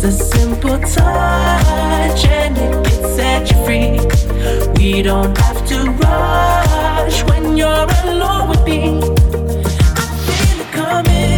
Just 0.00 0.20
a 0.20 0.38
simple 0.38 0.78
touch 0.78 2.24
and 2.26 2.56
it 2.56 2.86
can 2.86 3.02
set 3.16 3.50
you 3.50 3.56
free. 3.64 3.98
We 4.76 5.02
don't 5.02 5.36
have 5.36 5.66
to 5.66 5.90
rush 5.90 7.24
when 7.24 7.56
you're 7.56 7.88
alone 8.04 8.48
with 8.48 8.64
me. 8.64 9.00
I 9.00 10.04
feel 10.24 10.60
it 10.60 10.72
coming. 10.72 11.37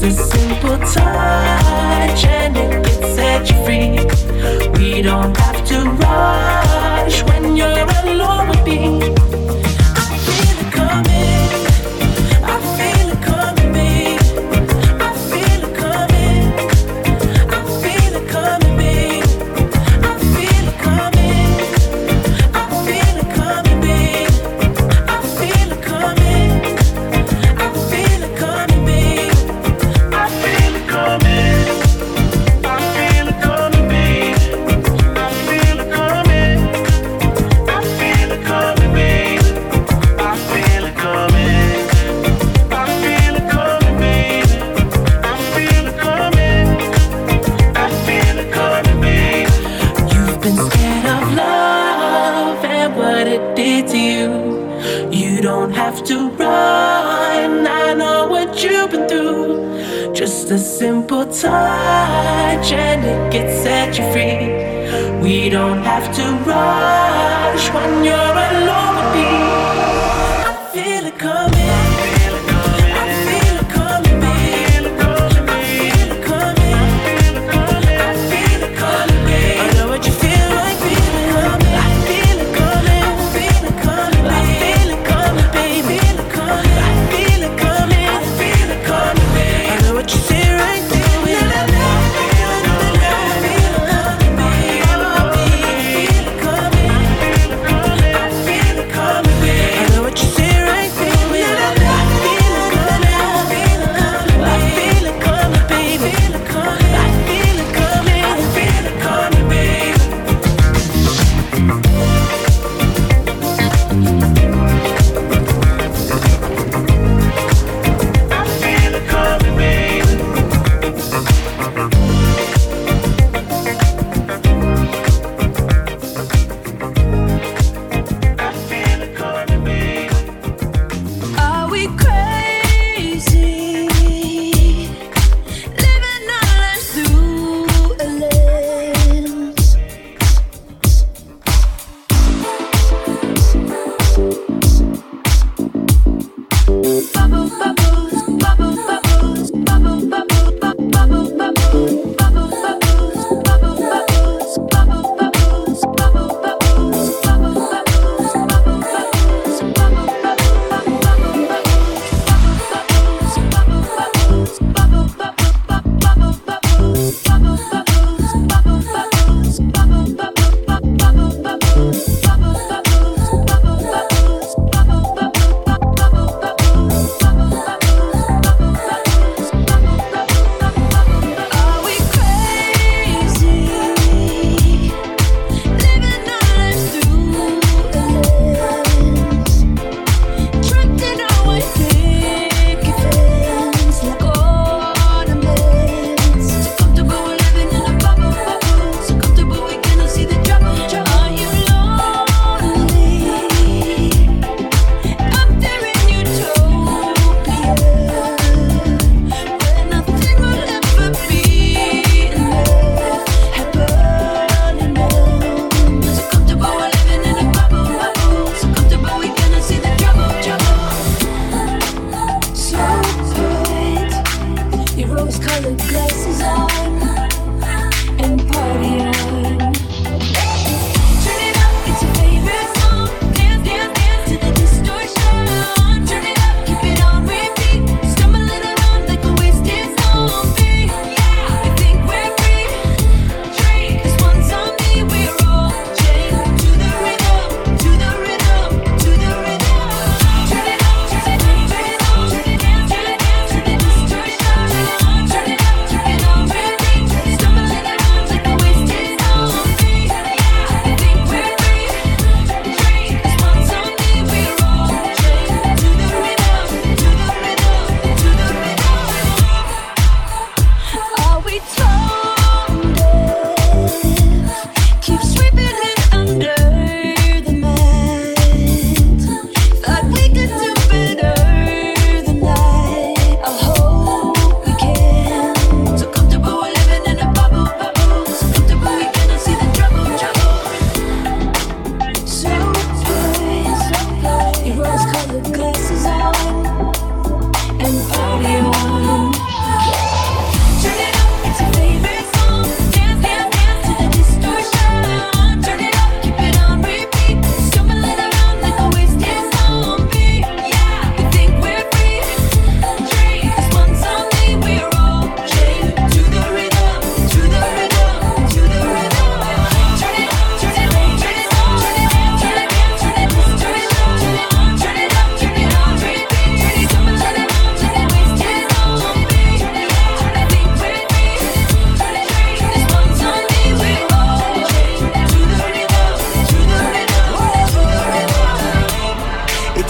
Just 0.00 0.18
a 0.18 0.38
simple 0.38 0.78
touch 0.78 2.24
and 2.24 2.56
it 2.56 2.86
can 2.86 3.14
set 3.14 3.50
you 3.50 3.64
free. 3.66 4.78
We 4.78 5.02
don't 5.02 5.36
have 5.36 5.62
to 5.66 5.90
rush 5.90 7.22
when 7.24 7.54
you're 7.54 7.68
alone 7.68 8.48
with 8.48 8.64
me. 8.64 9.29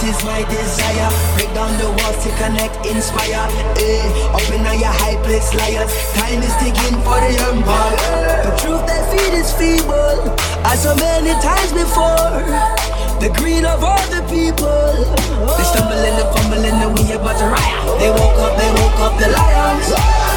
Is 0.03 0.23
my 0.25 0.41
desire. 0.49 1.09
Break 1.35 1.51
down 1.53 1.71
the 1.77 1.89
walls 1.89 2.17
to 2.23 2.29
connect, 2.41 2.73
inspire. 2.85 3.45
Eh, 3.77 4.33
open 4.33 4.65
on 4.65 4.77
your 4.79 4.93
high 5.01 5.17
place, 5.21 5.53
liars. 5.53 5.91
Time 6.17 6.41
is 6.41 6.53
ticking 6.57 6.97
for 7.05 7.17
the 7.21 7.33
empire. 7.49 8.49
The 8.49 8.53
truth 8.61 8.83
they 8.89 9.01
feed 9.11 9.33
is 9.37 9.53
feeble, 9.53 10.33
as 10.65 10.83
so 10.83 10.95
many 10.95 11.33
times 11.41 11.71
before. 11.73 12.41
The 13.21 13.29
greed 13.37 13.65
of 13.65 13.83
all 13.83 14.01
the 14.09 14.25
people. 14.29 14.97
They 15.57 15.65
stumble 15.69 16.01
and 16.01 16.17
they 16.17 16.27
fumble 16.33 16.65
and 16.65 16.97
we 16.97 17.13
about 17.13 17.37
to 17.37 17.45
riot. 17.53 17.99
They 17.99 18.09
woke 18.09 18.39
up, 18.41 18.57
they 18.57 18.69
woke 18.81 18.99
up 19.05 19.13
the 19.21 19.29
lions. 19.29 20.30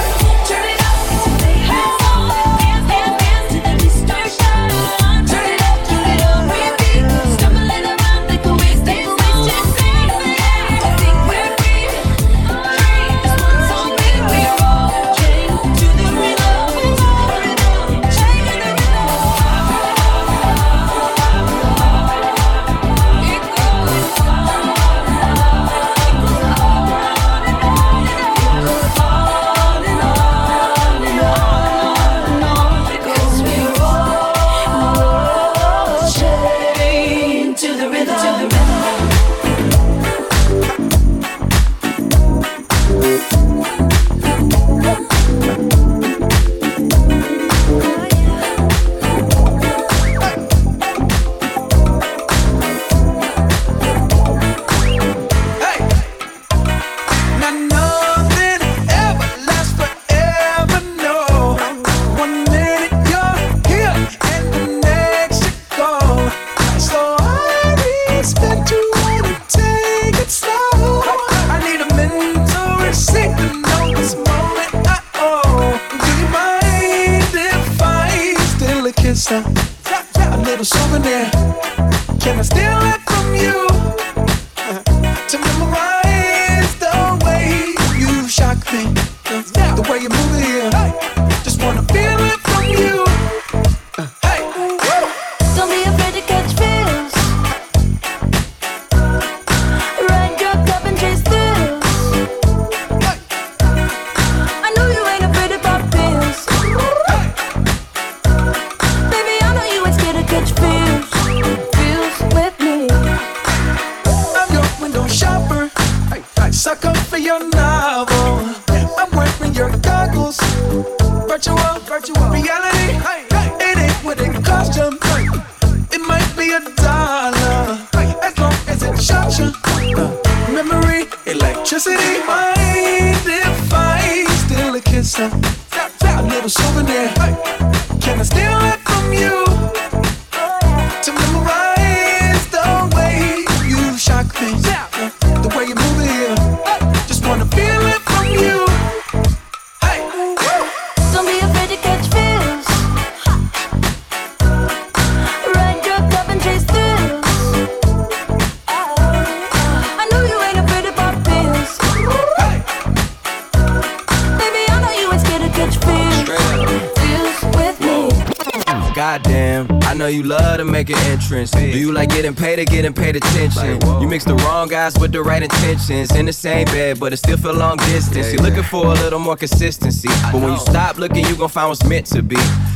Guys 174.75 174.99
with 174.99 175.13
the 175.13 175.23
right 175.23 175.43
intentions. 175.43 176.11
In 176.17 176.27
the 176.27 176.33
same 176.33 176.67
bed, 176.67 176.99
but 176.99 177.13
it 177.13 177.19
still 177.19 177.37
feel 177.37 177.55
long 177.55 177.77
distance. 177.77 178.33
You're 178.33 178.43
looking 178.43 178.65
for 178.65 178.87
a 178.87 178.95
little 178.95 179.21
more 179.21 179.37
consistency, 179.37 180.09
but 180.33 180.41
when 180.41 180.53
you 180.53 180.59
stop 180.59 180.99
looking, 180.99 181.25
you 181.25 181.37
gon' 181.37 181.49
find 181.49 181.69
what's 181.69 181.85
meant 181.85 182.07
to 182.07 182.23
be. 182.23 182.37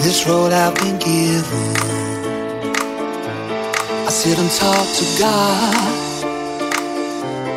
this 0.00 0.26
road 0.26 0.52
I've 0.52 0.74
been 0.76 0.98
given. 0.98 1.76
I 4.06 4.10
sit 4.10 4.38
and 4.38 4.50
talk 4.50 4.86
to 5.00 5.04
God, 5.18 6.24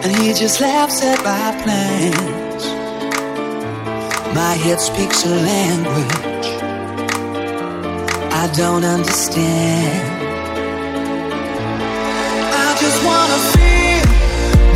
and 0.04 0.16
He 0.16 0.34
just 0.34 0.60
laughs 0.60 1.04
at 1.04 1.24
my 1.24 1.52
plans. 1.64 2.66
My 4.34 4.54
head 4.54 4.80
speaks 4.80 5.26
a 5.26 5.30
language 5.30 6.32
I 8.44 8.48
don't 8.56 8.84
understand. 8.84 10.02
I 12.66 12.76
just 12.80 13.04
wanna 13.06 13.40
feel 13.54 14.04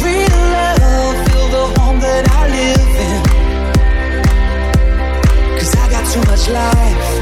real 0.05 0.41
love, 0.55 1.15
feel 1.27 1.47
the 1.49 1.65
home 1.79 1.99
that 1.99 2.29
I 2.29 2.41
live 2.57 2.95
in. 3.09 3.21
Cause 5.57 5.73
I 5.75 5.89
got 5.89 6.05
too 6.13 6.23
much 6.29 6.47
life 6.47 7.14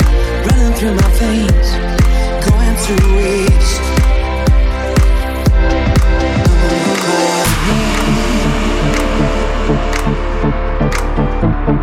through 0.75 0.95
my 0.95 1.09
veins, 1.19 1.69
going 2.45 2.75
to 2.85 2.95
waste. 3.15 3.81
Come 11.65 11.82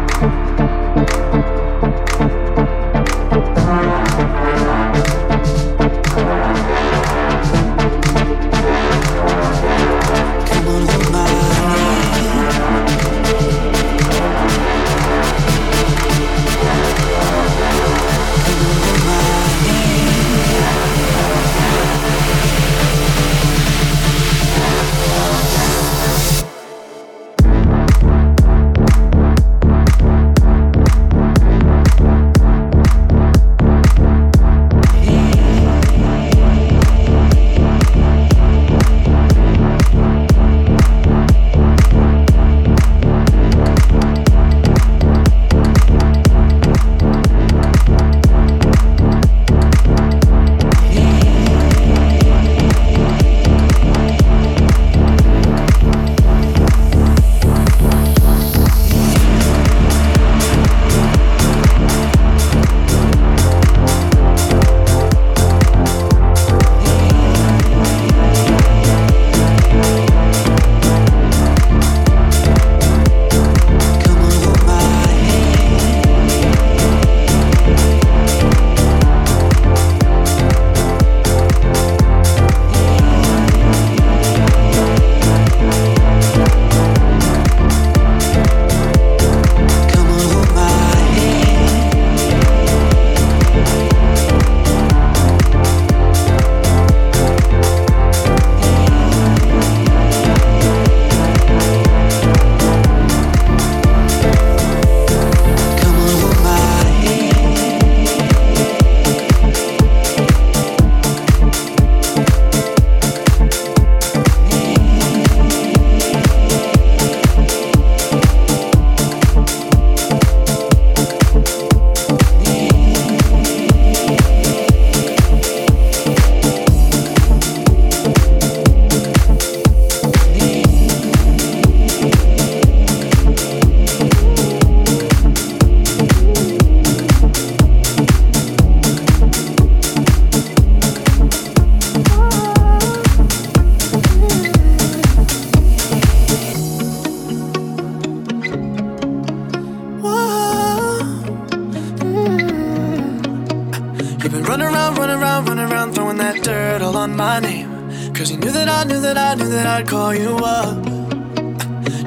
I'd 159.80 159.88
call 159.88 160.14
you 160.14 160.36
up. 160.36 160.76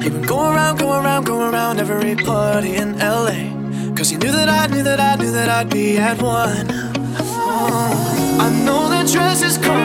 You've 0.00 0.12
been 0.12 0.22
going 0.22 0.54
around, 0.54 0.78
going 0.78 1.04
around, 1.04 1.24
going 1.24 1.52
around 1.52 1.80
every 1.80 2.14
party 2.14 2.76
in 2.76 2.96
LA. 3.00 3.50
Cause 3.96 4.12
you 4.12 4.18
knew 4.18 4.30
that 4.30 4.48
I 4.48 4.68
knew 4.68 4.84
that 4.84 5.00
I 5.00 5.16
knew 5.16 5.32
that 5.32 5.48
I'd 5.48 5.70
be 5.70 5.98
at 5.98 6.22
one. 6.22 6.68
Oh, 6.70 8.38
I 8.40 8.64
know 8.64 8.88
that 8.90 9.08
dress 9.08 9.42
is 9.42 9.58
karma, 9.58 9.83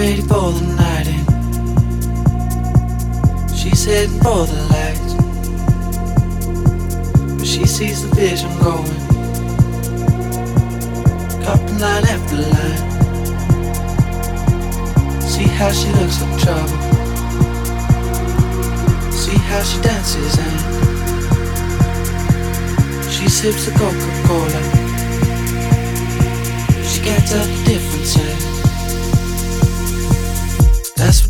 ready 0.00 0.22
for 0.22 0.50
the 0.52 0.64
night 0.80 1.08
in. 1.14 1.22
She's 3.54 3.84
heading 3.84 4.18
for 4.24 4.46
the 4.50 4.58
lights. 4.72 5.12
But 7.36 7.46
she 7.46 7.66
sees 7.66 7.98
the 8.02 8.08
vision 8.14 8.50
going. 8.64 8.96
Couple 11.44 11.74
line 11.82 12.06
after 12.14 12.36
line. 12.54 12.82
See 15.32 15.48
how 15.58 15.70
she 15.70 15.88
looks 15.98 16.16
like 16.22 16.38
trouble. 16.44 16.78
See 19.12 19.38
how 19.50 19.62
she 19.68 19.78
dances 19.82 20.34
and 20.46 20.58
she 23.12 23.26
sips 23.28 23.68
a 23.68 23.70
Coca-Cola. 23.72 24.62
She 26.88 26.98
can't 27.02 27.26
tell 27.28 27.46
the 27.46 27.64
difference. 27.66 28.19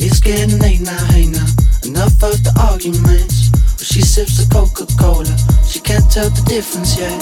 It's 0.00 0.20
getting 0.20 0.60
late 0.60 0.80
now, 0.80 1.04
hey 1.06 1.26
now. 1.26 1.44
Enough 1.84 2.22
of 2.22 2.44
the 2.44 2.52
arguments. 2.70 3.48
But 3.50 3.84
she 3.84 4.00
sips 4.00 4.36
the 4.38 4.46
Coca-Cola. 4.54 5.36
She 5.66 5.80
can't 5.80 6.08
tell 6.08 6.30
the 6.30 6.40
difference 6.46 6.96
yet. 6.96 7.20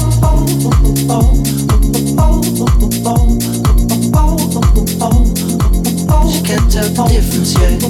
She 6.31 6.43
can't 6.45 6.71
tell 6.71 6.91
the 6.93 7.05
difference 7.09 7.55
yet. 7.57 7.81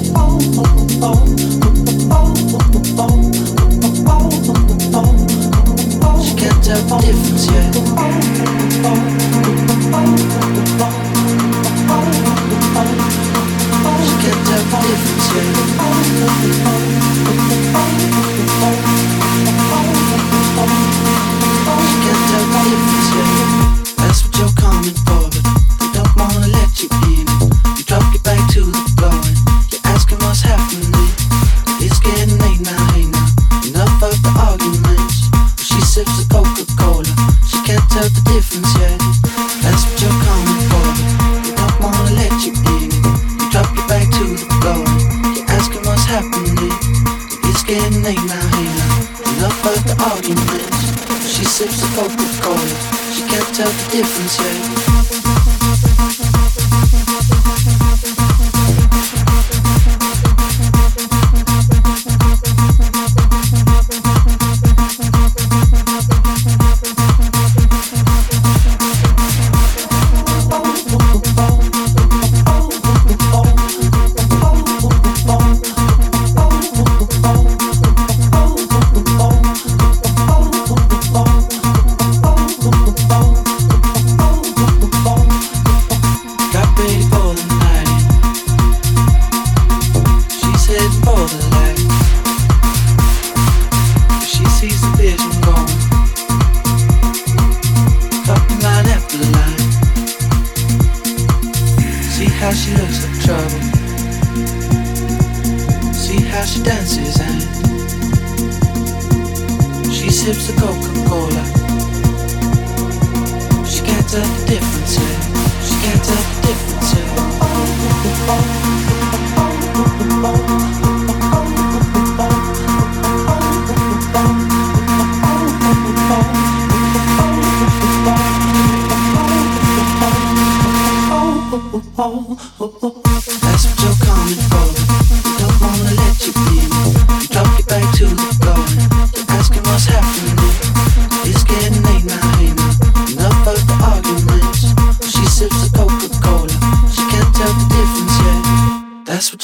She 6.23 6.31
can't 6.37 6.63
tell 6.63 6.81
the 6.87 6.97
difference 7.03 7.51
yet. 7.51 7.75
Of 14.83 15.17
sips 35.97 36.23
the 36.23 36.31
Coca-Cola. 36.31 37.03
She 37.47 37.57
can't 37.65 37.89
tell 37.89 38.03
the 38.03 38.21
difference 38.29 38.71
yet. 38.77 39.16
She 51.67 51.73
sips 51.73 51.81
the 51.81 52.01
Coca-Cola. 52.01 53.11
She 53.11 53.23
can't 53.23 53.53
tell 53.53 53.67
the 53.67 53.91
difference 53.91 54.39
yet. 54.39 54.86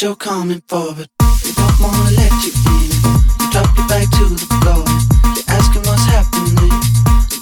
You're 0.03 0.15
coming 0.17 0.61
for, 0.67 0.93
but 0.95 1.07
they 1.43 1.51
don't 1.53 1.79
wanna 1.79 2.11
let 2.11 2.31
you 2.43 2.51
in. 2.75 2.91
You 3.39 3.51
drop 3.51 3.71
your 3.77 3.87
back 3.87 4.03
to 4.19 4.25
the 4.35 4.47
floor 4.59 4.83
you're 5.31 5.47
asking 5.47 5.83
what's 5.87 6.03
happening. 6.03 6.75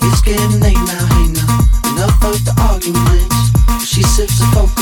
It's 0.05 0.21
getting 0.21 0.59
late 0.59 0.77
now, 0.77 1.05
hey 1.09 1.27
now. 1.33 1.49
Enough 1.89 2.23
of 2.23 2.37
the 2.45 2.53
arguments. 2.69 3.83
She 3.83 4.03
sips 4.03 4.37
the 4.37 4.45
Coca-Cola. 4.53 4.80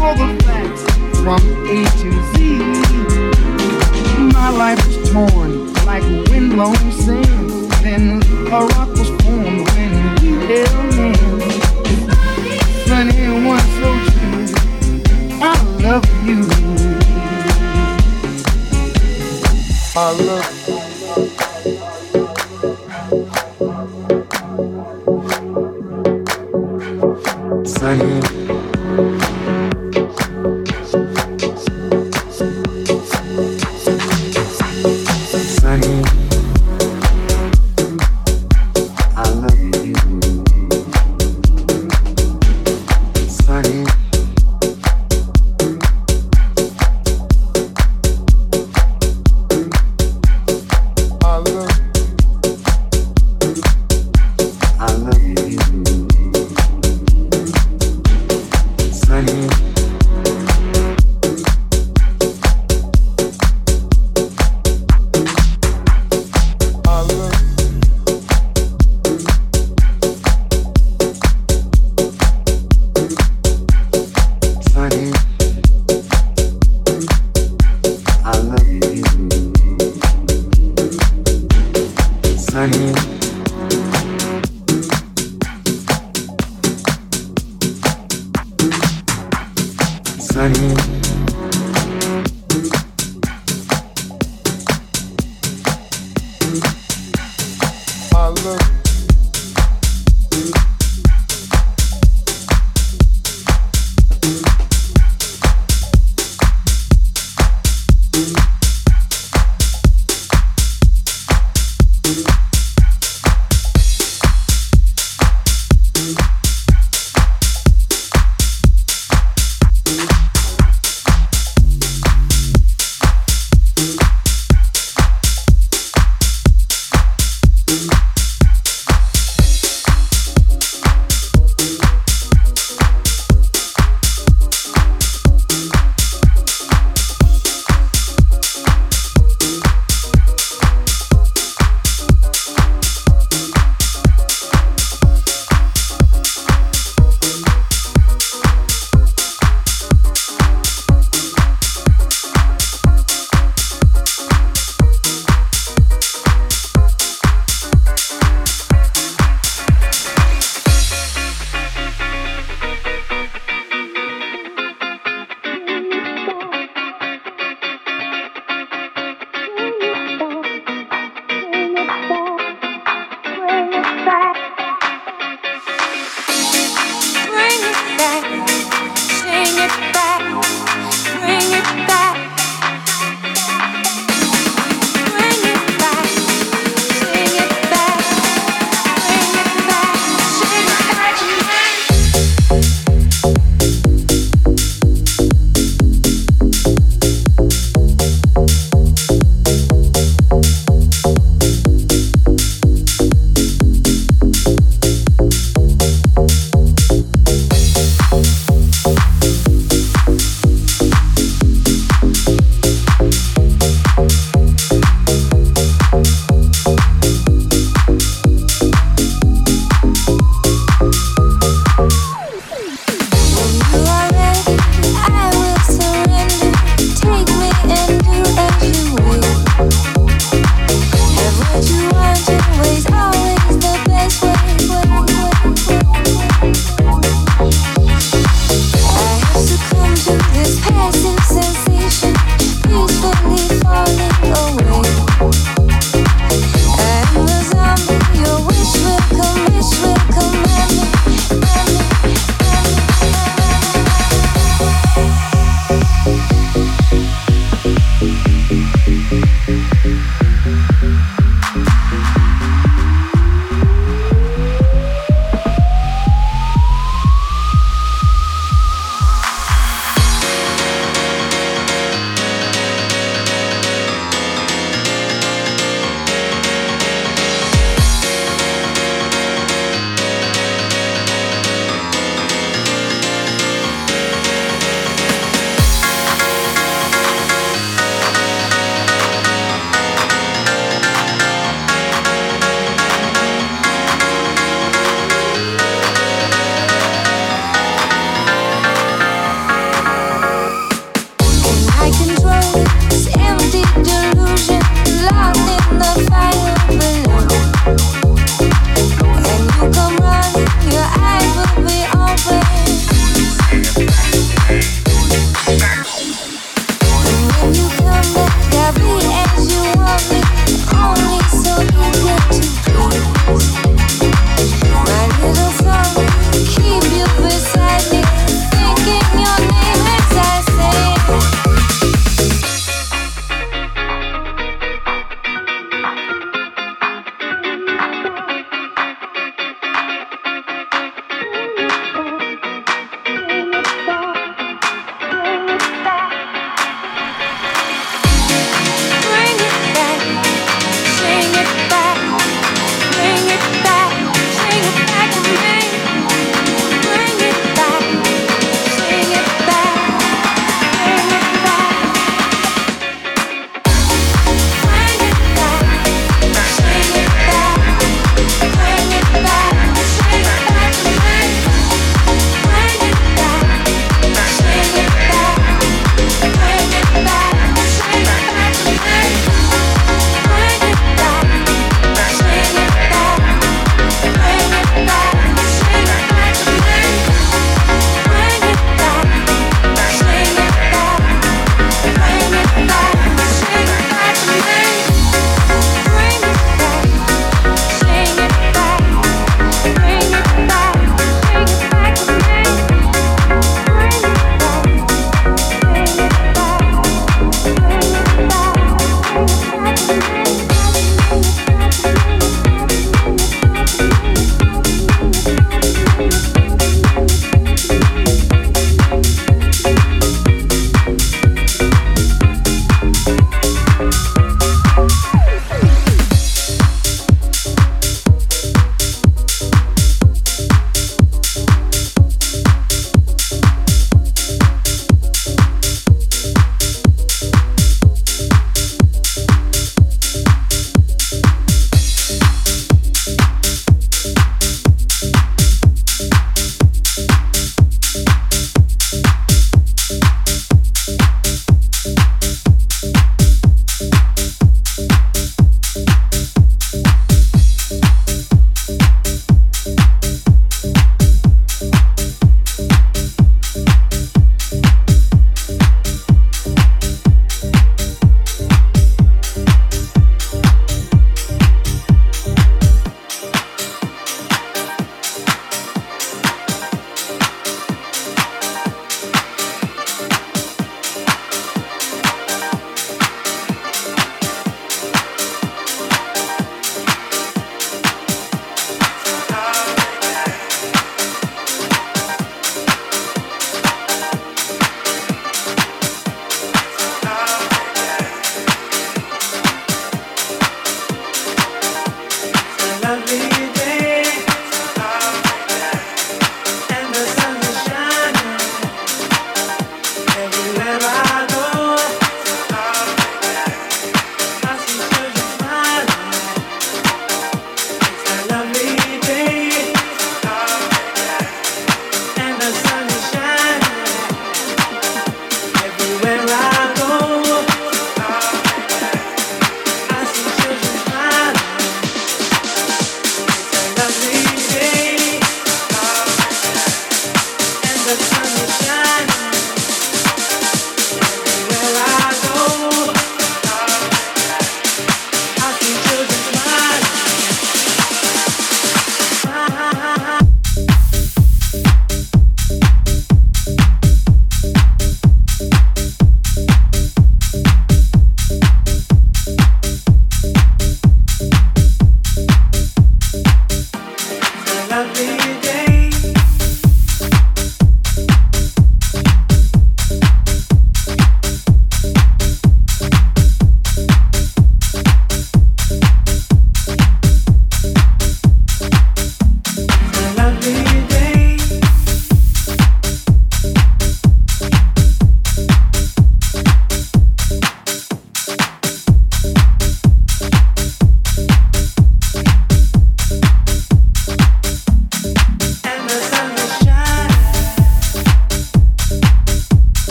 all 0.00 0.14
the 0.14 0.42
facts 0.44 0.82
from 1.20 1.40
A 1.68 1.84
to 2.00 2.10
Z. 2.32 2.38
My 4.32 4.48
life 4.48 4.80
was 4.86 5.10
torn 5.10 5.72
like 5.84 6.02
windblown 6.30 6.76
sand. 6.92 7.50
Then 7.82 8.22
a 8.48 8.64
rock 8.64 8.88
was 8.96 9.10
formed 9.22 9.68
when 9.72 9.92
we 10.22 10.30
held 10.48 10.94
hands. 10.94 11.54
Sunny 12.86 13.46
one 13.46 13.66
so 13.78 13.90
true. 14.10 14.46
I 15.42 15.44
love 15.82 16.06
you. 16.26 16.40
I 19.96 20.12
love 20.12 20.54
you. 20.54 20.59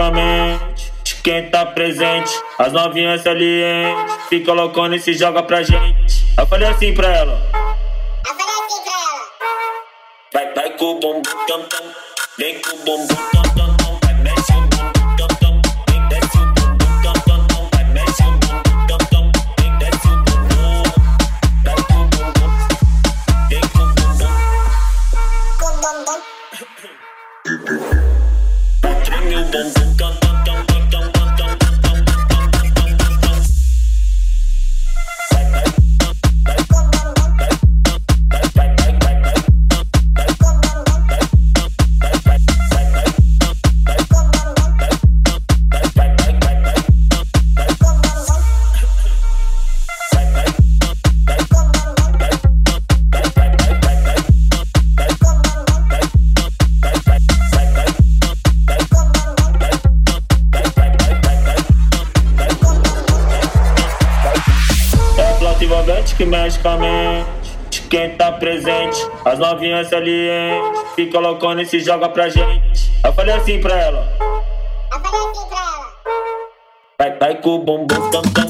fisicamente. 0.00 0.90
Quem 1.22 1.50
tá 1.50 1.66
presente, 1.66 2.30
as 2.58 2.72
novinhas 2.72 3.22
salientes. 3.22 4.14
Fica 4.30 4.52
loucona 4.52 4.96
e 4.96 5.00
se 5.00 5.12
joga 5.12 5.42
pra 5.42 5.62
gente. 5.62 6.24
Eu 6.38 6.46
falei 6.46 6.68
assim 6.68 6.94
pra 6.94 7.08
ela. 7.14 7.49
fica 71.04 71.18
loucona 71.18 71.62
e 71.62 71.66
se 71.66 71.80
joga 71.80 72.08
pra 72.10 72.28
gente. 72.28 72.90
Eu 73.02 73.12
falei 73.14 73.34
assim 73.34 73.60
pra 73.60 73.74
ela. 73.74 74.06
Eu 74.92 75.00
falei 75.00 75.20
assim 75.30 75.48
pra 75.48 75.58
ela. 75.58 75.92
Vai, 76.98 77.18
vai 77.18 77.34
com 77.40 77.50
o 77.50 77.58
bumbum 77.60 78.10
tam, 78.10 78.22
tam. 78.22 78.49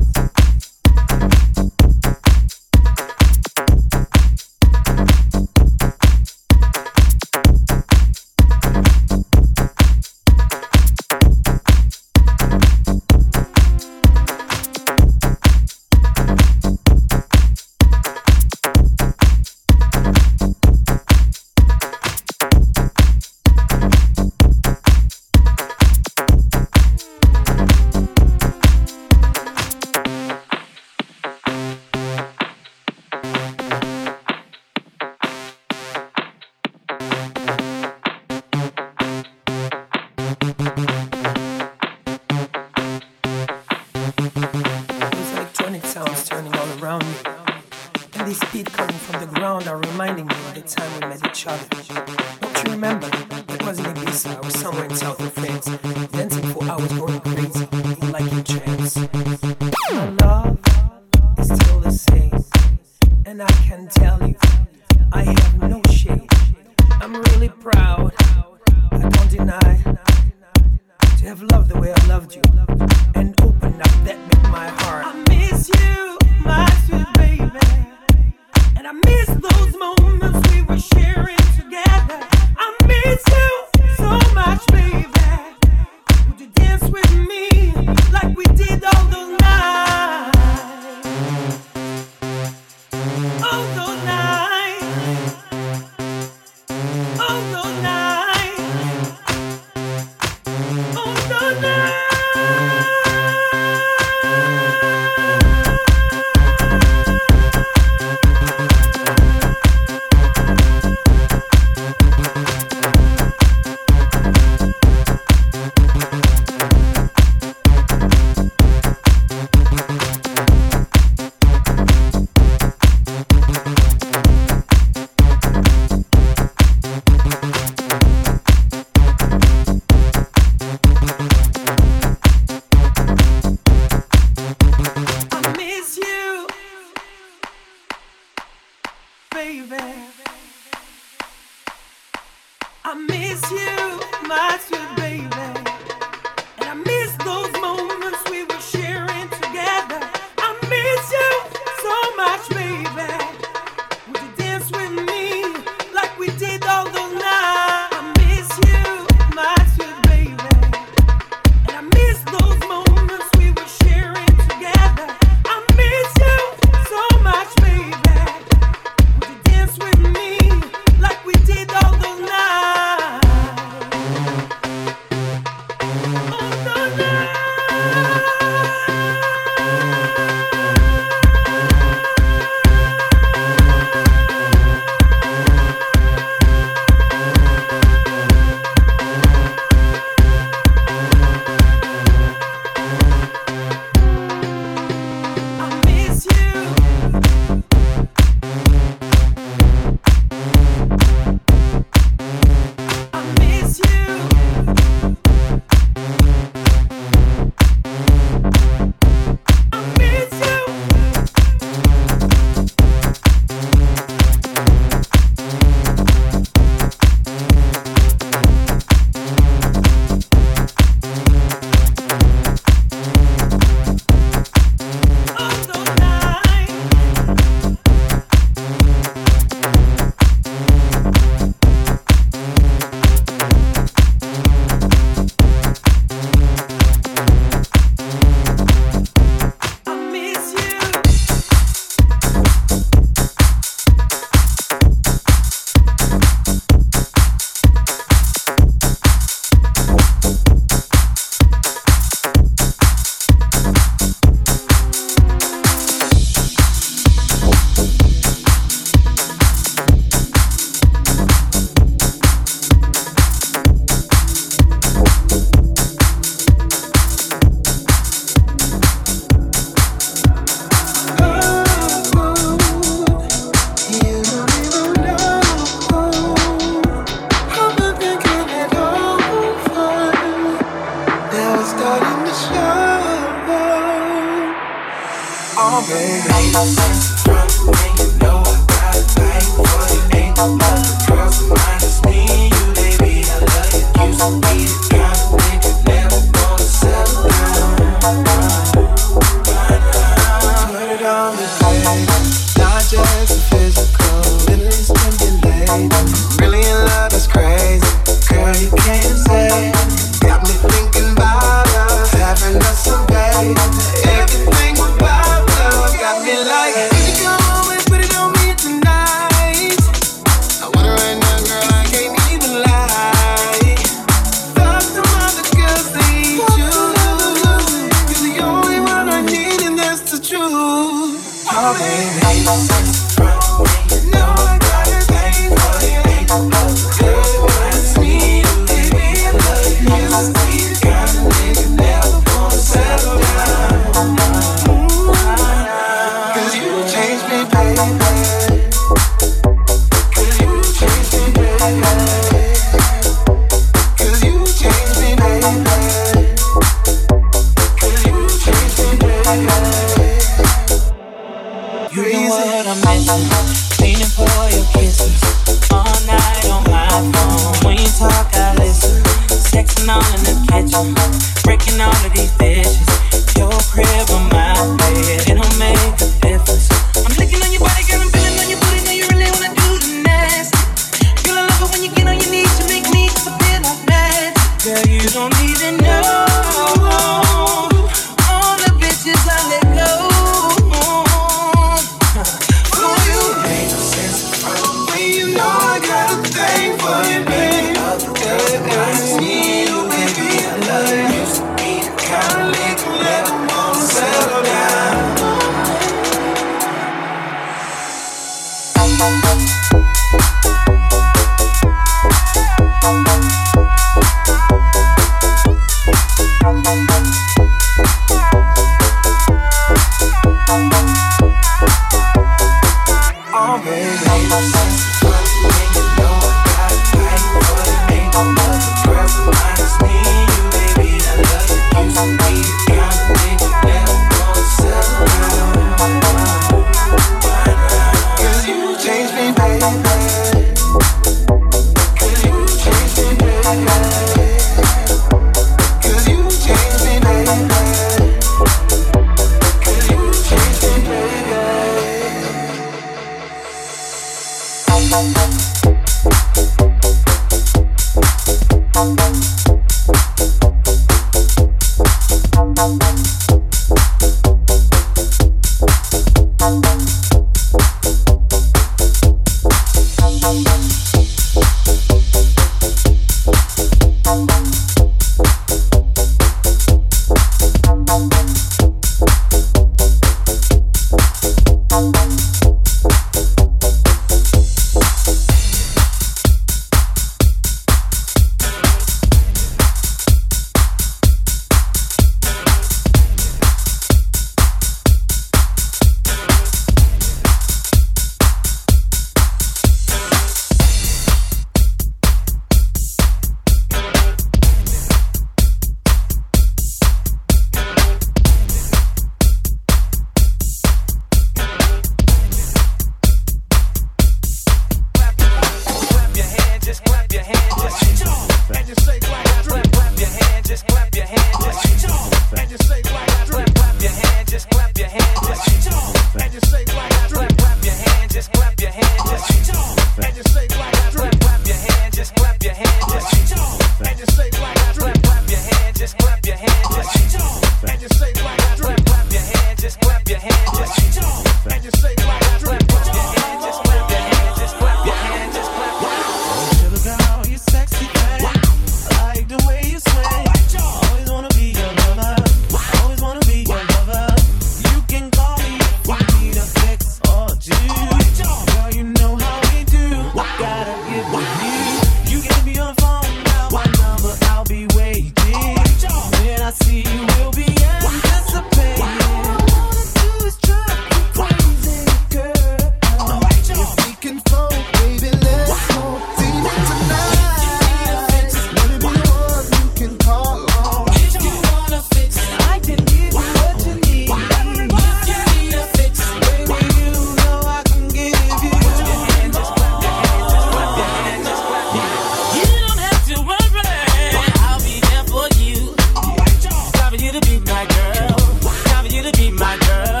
my 597.61 597.67
girl. 597.67 598.17
For 598.41 598.87
you 598.87 599.03
to 599.03 599.11
be 599.11 599.31
my 599.31 599.57
girl. 599.57 600.00